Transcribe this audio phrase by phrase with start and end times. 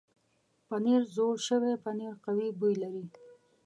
[0.67, 3.05] پنېر زوړ شوی پنېر قوي بوی لري.